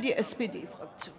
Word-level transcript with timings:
für 0.00 0.06
die 0.06 0.12
SPD-Fraktion. 0.14 1.14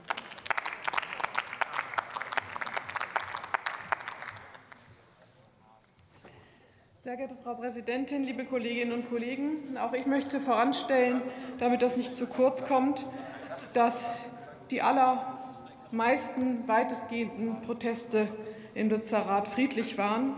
Sehr 7.04 7.16
geehrte 7.16 7.36
Frau 7.44 7.56
Präsidentin, 7.56 8.24
liebe 8.24 8.46
Kolleginnen 8.46 8.94
und 8.94 9.10
Kollegen! 9.10 9.78
Auch 9.78 9.94
ich 9.94 10.08
möchte 10.08 10.40
voranstellen, 10.40 11.22
damit 11.60 11.84
das 11.84 11.96
nicht 11.96 12.16
zu 12.16 12.26
kurz 12.26 12.66
kommt, 12.66 13.06
dass 13.74 14.18
die 14.72 14.82
allermeisten 14.82 16.68
weitestgehenden 16.68 17.62
Proteste 17.62 18.30
im 18.74 18.90
Lützerath 18.90 19.48
friedlich 19.48 20.00
waren. 20.00 20.34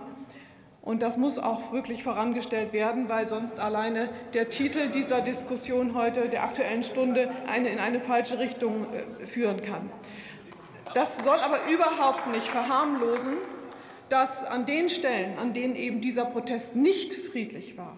Und 0.84 1.02
das 1.02 1.18
muss 1.18 1.40
auch 1.40 1.72
wirklich 1.72 2.04
vorangestellt 2.04 2.74
werden, 2.74 3.08
weil 3.08 3.26
sonst 3.26 3.60
alleine 3.60 4.10
der 4.34 4.50
Titel 4.50 4.90
dieser 4.90 5.22
Diskussion 5.22 5.96
heute, 5.96 6.28
der 6.28 6.44
Aktuellen 6.44 6.84
Stunde, 6.84 7.32
eine 7.48 7.70
in 7.70 7.80
eine 7.80 8.02
falsche 8.02 8.38
Richtung 8.38 8.88
äh, 8.94 9.26
führen 9.26 9.64
kann. 9.64 9.90
Das 10.94 11.24
soll 11.24 11.38
aber 11.38 11.58
überhaupt 11.72 12.28
nicht 12.28 12.48
verharmlosen, 12.48 13.38
dass 14.10 14.44
an 14.44 14.66
den 14.66 14.90
Stellen, 14.90 15.40
an 15.40 15.54
denen 15.54 15.76
eben 15.76 16.02
dieser 16.02 16.26
Protest 16.26 16.76
nicht 16.76 17.14
friedlich 17.14 17.78
war 17.78 17.98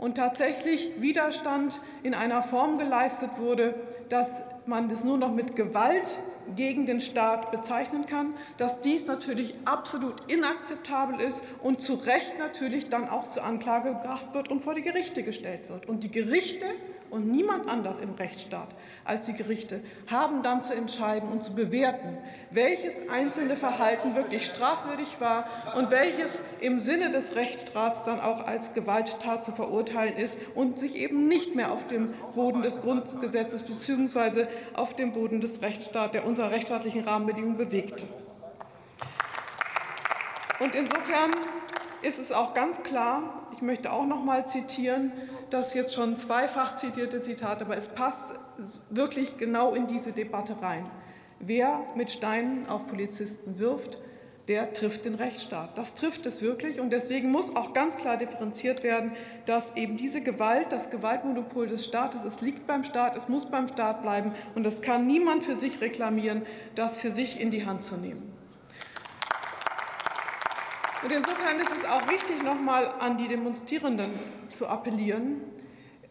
und 0.00 0.16
tatsächlich 0.16 0.90
Widerstand 0.98 1.80
in 2.02 2.14
einer 2.14 2.42
Form 2.42 2.78
geleistet 2.78 3.32
wurde, 3.38 3.74
dass 4.08 4.42
man 4.64 4.88
das 4.88 5.04
nur 5.04 5.18
noch 5.18 5.32
mit 5.32 5.56
Gewalt 5.56 6.18
gegen 6.56 6.86
den 6.86 7.00
Staat 7.00 7.50
bezeichnen 7.50 8.06
kann, 8.06 8.34
dass 8.56 8.80
dies 8.80 9.06
natürlich 9.06 9.54
absolut 9.66 10.14
inakzeptabel 10.26 11.20
ist 11.20 11.42
und 11.62 11.82
zu 11.82 11.94
Recht 11.94 12.38
natürlich 12.38 12.88
dann 12.88 13.08
auch 13.08 13.28
zur 13.28 13.44
Anklage 13.44 13.90
gebracht 13.90 14.28
wird 14.32 14.48
und 14.48 14.64
vor 14.64 14.74
die 14.74 14.82
Gerichte 14.82 15.22
gestellt 15.22 15.68
wird. 15.68 15.86
Und 15.86 16.02
die 16.02 16.10
Gerichte 16.10 16.66
und 17.10 17.30
niemand 17.30 17.68
anders 17.68 17.98
im 17.98 18.14
Rechtsstaat 18.14 18.68
als 19.04 19.26
die 19.26 19.32
Gerichte 19.32 19.80
haben 20.06 20.42
dann 20.42 20.62
zu 20.62 20.74
entscheiden 20.74 21.28
und 21.28 21.42
zu 21.42 21.54
bewerten, 21.54 22.18
welches 22.50 23.08
einzelne 23.08 23.56
Verhalten 23.56 24.14
wirklich 24.14 24.46
strafwürdig 24.46 25.20
war 25.20 25.46
und 25.76 25.90
welches 25.90 26.42
im 26.60 26.78
Sinne 26.78 27.10
des 27.10 27.34
Rechtsstaats 27.34 28.04
dann 28.04 28.20
auch 28.20 28.46
als 28.46 28.74
Gewalttat 28.74 29.44
zu 29.44 29.52
verurteilen 29.52 30.16
ist 30.16 30.38
und 30.54 30.78
sich 30.78 30.96
eben 30.96 31.28
nicht 31.28 31.54
mehr 31.54 31.72
auf 31.72 31.86
dem 31.86 32.12
Boden 32.34 32.62
des 32.62 32.80
Grundgesetzes 32.80 33.62
bzw. 33.62 34.46
auf 34.74 34.94
dem 34.94 35.12
Boden 35.12 35.40
des 35.40 35.62
Rechtsstaats, 35.62 36.12
der 36.12 36.26
unserer 36.26 36.50
rechtsstaatlichen 36.50 37.04
Rahmenbedingungen 37.04 37.56
bewegte. 37.56 38.04
Und 40.60 40.74
insofern 40.74 41.30
ist 42.02 42.18
es 42.18 42.32
auch 42.32 42.54
ganz 42.54 42.82
klar, 42.82 43.48
ich 43.52 43.62
möchte 43.62 43.92
auch 43.92 44.06
noch 44.06 44.22
mal 44.22 44.46
zitieren, 44.46 45.12
das 45.48 45.74
jetzt 45.74 45.94
schon 45.94 46.16
zweifach 46.16 46.74
zitierte 46.74 47.20
Zitat, 47.20 47.62
aber 47.62 47.76
es 47.76 47.88
passt 47.88 48.34
wirklich 48.90 49.38
genau 49.38 49.74
in 49.74 49.86
diese 49.86 50.12
Debatte 50.12 50.60
rein. 50.62 50.88
Wer 51.38 51.80
mit 51.96 52.10
Steinen 52.10 52.68
auf 52.68 52.86
Polizisten 52.86 53.58
wirft, 53.58 53.98
der 54.48 54.72
trifft 54.72 55.04
den 55.04 55.14
Rechtsstaat. 55.14 55.78
Das 55.78 55.94
trifft 55.94 56.26
es 56.26 56.42
wirklich. 56.42 56.80
Und 56.80 56.90
deswegen 56.90 57.30
muss 57.30 57.54
auch 57.54 57.72
ganz 57.72 57.96
klar 57.96 58.16
differenziert 58.16 58.82
werden, 58.82 59.12
dass 59.46 59.76
eben 59.76 59.96
diese 59.96 60.20
Gewalt, 60.20 60.72
das 60.72 60.90
Gewaltmonopol 60.90 61.68
des 61.68 61.84
Staates, 61.84 62.24
es 62.24 62.40
liegt 62.40 62.66
beim 62.66 62.84
Staat, 62.84 63.16
es 63.16 63.28
muss 63.28 63.46
beim 63.46 63.68
Staat 63.68 64.02
bleiben. 64.02 64.32
Und 64.54 64.64
das 64.64 64.82
kann 64.82 65.06
niemand 65.06 65.44
für 65.44 65.56
sich 65.56 65.80
reklamieren, 65.80 66.42
das 66.74 66.98
für 66.98 67.10
sich 67.10 67.40
in 67.40 67.50
die 67.50 67.64
Hand 67.64 67.84
zu 67.84 67.96
nehmen. 67.96 68.39
Und 71.02 71.10
insofern 71.10 71.58
ist 71.58 71.74
es 71.74 71.84
auch 71.86 72.06
wichtig, 72.08 72.42
noch 72.42 72.60
mal 72.60 72.86
an 72.98 73.16
die 73.16 73.26
Demonstrierenden 73.26 74.10
zu 74.48 74.66
appellieren, 74.66 75.40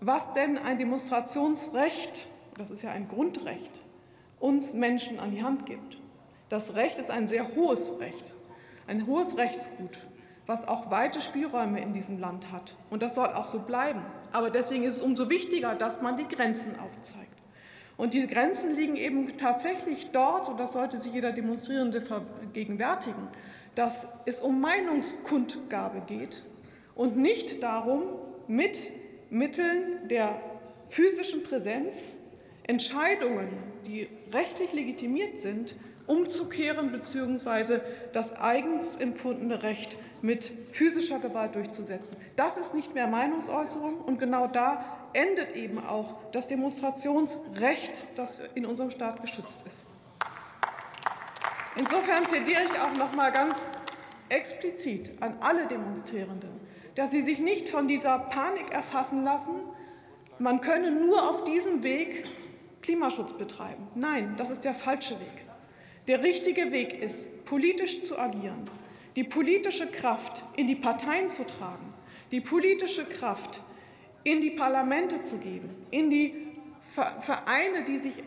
was 0.01 0.33
denn 0.33 0.57
ein 0.57 0.79
Demonstrationsrecht, 0.79 2.27
das 2.57 2.71
ist 2.71 2.81
ja 2.81 2.89
ein 2.91 3.07
Grundrecht, 3.07 3.81
uns 4.39 4.73
Menschen 4.73 5.19
an 5.19 5.29
die 5.29 5.43
Hand 5.43 5.67
gibt. 5.67 5.99
Das 6.49 6.73
Recht 6.73 6.97
ist 6.97 7.11
ein 7.11 7.27
sehr 7.27 7.55
hohes 7.55 7.99
Recht, 7.99 8.33
ein 8.87 9.05
hohes 9.05 9.37
Rechtsgut, 9.37 9.99
was 10.47 10.67
auch 10.67 10.89
weite 10.89 11.21
Spielräume 11.21 11.79
in 11.79 11.93
diesem 11.93 12.17
Land 12.17 12.51
hat. 12.51 12.75
Und 12.89 13.03
das 13.03 13.13
soll 13.13 13.27
auch 13.27 13.47
so 13.47 13.59
bleiben. 13.59 14.01
Aber 14.31 14.49
deswegen 14.49 14.83
ist 14.85 14.95
es 14.95 15.01
umso 15.01 15.29
wichtiger, 15.29 15.75
dass 15.75 16.01
man 16.01 16.17
die 16.17 16.27
Grenzen 16.27 16.79
aufzeigt. 16.79 17.27
Und 17.97 18.15
die 18.15 18.25
Grenzen 18.25 18.71
liegen 18.71 18.95
eben 18.95 19.37
tatsächlich 19.37 20.09
dort, 20.11 20.49
und 20.49 20.59
das 20.59 20.71
sollte 20.71 20.97
sich 20.97 21.13
jeder 21.13 21.33
Demonstrierende 21.33 22.01
vergegenwärtigen, 22.01 23.27
dass 23.79 24.09
es 24.25 24.41
um 24.41 24.59
Meinungskundgabe 24.59 26.01
geht 26.01 26.43
und 26.95 27.15
nicht 27.15 27.63
darum, 27.63 28.03
mit 28.45 28.91
Mitteln 29.29 30.05
der 30.09 30.41
physischen 30.89 31.43
Präsenz 31.43 32.17
Entscheidungen, 32.67 33.47
die 33.87 34.09
rechtlich 34.33 34.73
legitimiert 34.73 35.39
sind, 35.39 35.77
umzukehren 36.07 36.91
bzw. 36.91 37.79
das 38.11 38.35
eigens 38.35 38.97
empfundene 38.97 39.63
Recht 39.63 39.97
mit 40.21 40.51
physischer 40.71 41.19
Gewalt 41.19 41.55
durchzusetzen. 41.55 42.17
Das 42.35 42.57
ist 42.57 42.75
nicht 42.75 42.93
mehr 42.95 43.07
Meinungsäußerung 43.07 44.01
und 44.01 44.19
genau 44.19 44.47
da 44.47 45.09
endet 45.13 45.55
eben 45.55 45.79
auch 45.79 46.15
das 46.33 46.47
Demonstrationsrecht, 46.47 48.07
das 48.17 48.39
in 48.55 48.65
unserem 48.65 48.91
Staat 48.91 49.21
geschützt 49.21 49.63
ist. 49.65 49.85
Insofern 51.79 52.23
plädiere 52.25 52.63
ich 52.65 52.77
auch 52.77 52.93
noch 52.97 53.15
mal 53.15 53.31
ganz 53.31 53.69
explizit 54.27 55.13
an 55.21 55.37
alle 55.39 55.65
Demonstrierenden, 55.65 56.51
dass 56.95 57.11
sie 57.11 57.21
sich 57.21 57.39
nicht 57.39 57.69
von 57.69 57.87
dieser 57.87 58.19
Panik 58.19 58.71
erfassen 58.71 59.23
lassen, 59.23 59.55
man 60.39 60.59
könne 60.59 60.91
nur 60.91 61.29
auf 61.29 61.45
diesem 61.45 61.81
Weg 61.83 62.25
Klimaschutz 62.81 63.33
betreiben. 63.33 63.87
Nein, 63.95 64.35
das 64.35 64.49
ist 64.49 64.65
der 64.65 64.75
falsche 64.75 65.19
Weg. 65.21 65.45
Der 66.09 66.21
richtige 66.21 66.73
Weg 66.73 67.01
ist, 67.01 67.45
politisch 67.45 68.01
zu 68.01 68.19
agieren, 68.19 68.69
die 69.15 69.23
politische 69.23 69.87
Kraft 69.87 70.43
in 70.57 70.67
die 70.67 70.75
Parteien 70.75 71.29
zu 71.29 71.45
tragen, 71.45 71.93
die 72.31 72.41
politische 72.41 73.05
Kraft 73.05 73.61
in 74.23 74.41
die 74.41 74.51
Parlamente 74.51 75.23
zu 75.23 75.37
geben, 75.37 75.69
in 75.91 76.09
die 76.09 76.33
Vereine, 77.19 77.83
die 77.83 77.99
sich 77.99 78.23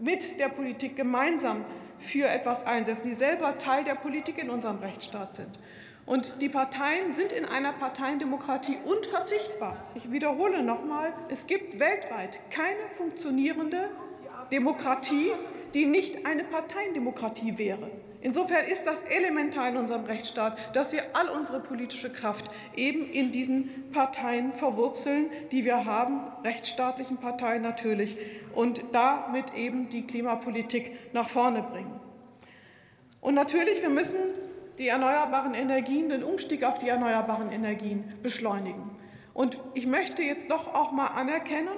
mit 0.00 0.40
der 0.40 0.48
Politik 0.48 0.96
gemeinsam 0.96 1.64
für 2.04 2.28
etwas 2.28 2.64
einsetzen, 2.66 3.02
die 3.04 3.14
selber 3.14 3.58
Teil 3.58 3.84
der 3.84 3.94
Politik 3.94 4.38
in 4.38 4.50
unserem 4.50 4.78
Rechtsstaat 4.78 5.34
sind. 5.34 5.58
Und 6.06 6.34
die 6.42 6.50
Parteien 6.50 7.14
sind 7.14 7.32
in 7.32 7.46
einer 7.46 7.72
Parteiendemokratie 7.72 8.76
unverzichtbar. 8.84 9.76
Ich 9.94 10.12
wiederhole 10.12 10.62
noch 10.62 10.82
einmal, 10.82 11.12
es 11.30 11.46
gibt 11.46 11.80
weltweit 11.80 12.38
keine 12.50 12.90
funktionierende 12.90 13.88
Demokratie, 14.52 15.32
die 15.72 15.86
nicht 15.86 16.26
eine 16.26 16.44
Parteiendemokratie 16.44 17.56
wäre. 17.56 17.90
Insofern 18.24 18.64
ist 18.64 18.86
das 18.86 19.02
elementar 19.02 19.68
in 19.68 19.76
unserem 19.76 20.04
Rechtsstaat, 20.04 20.56
dass 20.74 20.94
wir 20.94 21.02
all 21.12 21.28
unsere 21.28 21.60
politische 21.60 22.10
Kraft 22.10 22.50
eben 22.74 23.06
in 23.10 23.32
diesen 23.32 23.90
Parteien 23.92 24.54
verwurzeln, 24.54 25.30
die 25.52 25.66
wir 25.66 25.84
haben, 25.84 26.22
rechtsstaatlichen 26.42 27.18
Parteien 27.18 27.60
natürlich, 27.60 28.16
und 28.54 28.82
damit 28.92 29.52
eben 29.54 29.90
die 29.90 30.06
Klimapolitik 30.06 31.12
nach 31.12 31.28
vorne 31.28 31.62
bringen. 31.62 32.00
Und 33.20 33.34
natürlich, 33.34 33.82
wir 33.82 33.90
müssen 33.90 34.16
die 34.78 34.88
erneuerbaren 34.88 35.52
Energien, 35.52 36.08
den 36.08 36.24
Umstieg 36.24 36.64
auf 36.64 36.78
die 36.78 36.88
erneuerbaren 36.88 37.52
Energien 37.52 38.14
beschleunigen. 38.22 38.90
Und 39.34 39.60
ich 39.74 39.86
möchte 39.86 40.22
jetzt 40.22 40.50
doch 40.50 40.72
auch 40.72 40.92
mal 40.92 41.08
anerkennen, 41.08 41.76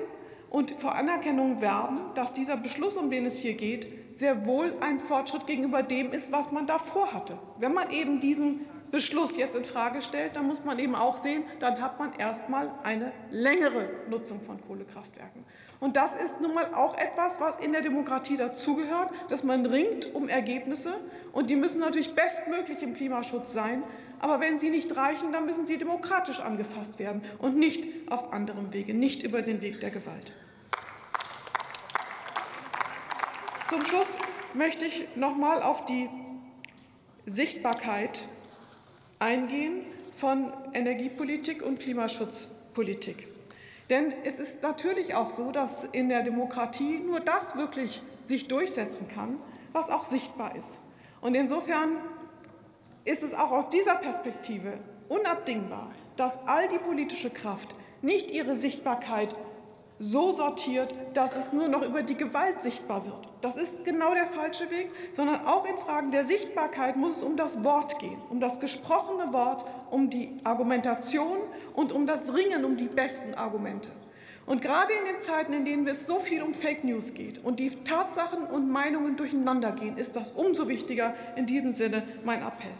und 0.50 0.72
vor 0.72 0.94
Anerkennung 0.94 1.60
werben, 1.60 2.00
dass 2.14 2.32
dieser 2.32 2.56
Beschluss, 2.56 2.96
um 2.96 3.10
den 3.10 3.26
es 3.26 3.40
hier 3.40 3.54
geht, 3.54 3.88
sehr 4.16 4.46
wohl 4.46 4.74
ein 4.80 4.98
Fortschritt 4.98 5.46
gegenüber 5.46 5.82
dem 5.82 6.12
ist, 6.12 6.32
was 6.32 6.52
man 6.52 6.66
davor 6.66 7.12
hatte. 7.12 7.38
Wenn 7.58 7.74
man 7.74 7.90
eben 7.90 8.20
diesen 8.20 8.60
Beschluss 8.90 9.36
jetzt 9.36 9.56
in 9.56 9.64
Frage 9.64 10.02
stellt, 10.02 10.36
dann 10.36 10.46
muss 10.46 10.64
man 10.64 10.78
eben 10.78 10.94
auch 10.94 11.16
sehen, 11.16 11.44
dann 11.58 11.80
hat 11.80 11.98
man 11.98 12.14
erstmal 12.14 12.70
eine 12.82 13.12
längere 13.30 13.88
Nutzung 14.08 14.40
von 14.40 14.60
Kohlekraftwerken. 14.60 15.44
Und 15.78 15.96
das 15.96 16.14
ist 16.22 16.40
nun 16.40 16.54
mal 16.54 16.72
auch 16.74 16.96
etwas, 16.96 17.40
was 17.40 17.56
in 17.58 17.72
der 17.72 17.82
Demokratie 17.82 18.36
dazugehört, 18.36 19.10
dass 19.28 19.42
man 19.42 19.66
ringt 19.66 20.14
um 20.14 20.28
Ergebnisse 20.28 20.94
und 21.32 21.50
die 21.50 21.56
müssen 21.56 21.80
natürlich 21.80 22.14
bestmöglich 22.14 22.82
im 22.82 22.94
Klimaschutz 22.94 23.52
sein. 23.52 23.82
Aber 24.18 24.40
wenn 24.40 24.58
sie 24.58 24.70
nicht 24.70 24.96
reichen, 24.96 25.32
dann 25.32 25.44
müssen 25.44 25.66
sie 25.66 25.76
demokratisch 25.76 26.40
angefasst 26.40 26.98
werden 26.98 27.22
und 27.38 27.58
nicht 27.58 28.10
auf 28.10 28.32
anderem 28.32 28.72
Wege, 28.72 28.94
nicht 28.94 29.22
über 29.22 29.42
den 29.42 29.60
Weg 29.60 29.80
der 29.80 29.90
Gewalt. 29.90 30.32
Zum 33.68 33.84
Schluss 33.84 34.16
möchte 34.54 34.86
ich 34.86 35.06
noch 35.16 35.36
mal 35.36 35.60
auf 35.60 35.84
die 35.84 36.08
Sichtbarkeit 37.26 38.28
eingehen 39.18 39.82
von 40.14 40.52
Energiepolitik 40.72 41.62
und 41.62 41.80
Klimaschutzpolitik. 41.80 43.28
Denn 43.90 44.12
es 44.24 44.38
ist 44.40 44.62
natürlich 44.62 45.14
auch 45.14 45.30
so, 45.30 45.52
dass 45.52 45.84
in 45.84 46.08
der 46.08 46.22
Demokratie 46.22 46.98
nur 46.98 47.20
das 47.20 47.56
wirklich 47.56 48.02
sich 48.24 48.48
durchsetzen 48.48 49.08
kann, 49.08 49.38
was 49.72 49.90
auch 49.90 50.04
sichtbar 50.04 50.56
ist. 50.56 50.80
Und 51.20 51.34
insofern 51.34 51.90
ist 53.04 53.22
es 53.22 53.34
auch 53.34 53.52
aus 53.52 53.68
dieser 53.68 53.96
Perspektive 53.96 54.78
unabdingbar, 55.08 55.92
dass 56.16 56.38
all 56.46 56.66
die 56.68 56.78
politische 56.78 57.30
Kraft 57.30 57.74
nicht 58.02 58.30
ihre 58.30 58.56
Sichtbarkeit 58.56 59.36
so 59.98 60.32
sortiert, 60.32 60.94
dass 61.14 61.36
es 61.36 61.52
nur 61.52 61.68
noch 61.68 61.82
über 61.82 62.02
die 62.02 62.16
Gewalt 62.16 62.62
sichtbar 62.62 63.06
wird. 63.06 63.28
Das 63.46 63.54
ist 63.54 63.84
genau 63.84 64.12
der 64.12 64.26
falsche 64.26 64.68
Weg, 64.72 64.90
sondern 65.12 65.46
auch 65.46 65.66
in 65.66 65.76
Fragen 65.76 66.10
der 66.10 66.24
Sichtbarkeit 66.24 66.96
muss 66.96 67.18
es 67.18 67.22
um 67.22 67.36
das 67.36 67.62
Wort 67.62 68.00
gehen, 68.00 68.20
um 68.28 68.40
das 68.40 68.58
gesprochene 68.58 69.32
Wort, 69.32 69.64
um 69.88 70.10
die 70.10 70.36
Argumentation 70.42 71.38
und 71.72 71.92
um 71.92 72.08
das 72.08 72.34
Ringen 72.34 72.64
um 72.64 72.76
die 72.76 72.88
besten 72.88 73.34
Argumente. 73.34 73.92
Und 74.46 74.62
gerade 74.62 74.92
in 74.94 75.04
den 75.04 75.20
Zeiten, 75.20 75.52
in 75.52 75.64
denen 75.64 75.86
es 75.86 76.08
so 76.08 76.18
viel 76.18 76.42
um 76.42 76.54
Fake 76.54 76.82
News 76.82 77.14
geht 77.14 77.38
und 77.38 77.60
die 77.60 77.70
Tatsachen 77.70 78.46
und 78.46 78.68
Meinungen 78.68 79.14
durcheinander 79.14 79.70
gehen, 79.70 79.96
ist 79.96 80.16
das 80.16 80.32
umso 80.32 80.66
wichtiger. 80.66 81.14
In 81.36 81.46
diesem 81.46 81.72
Sinne 81.72 82.02
mein 82.24 82.42
Appell. 82.42 82.74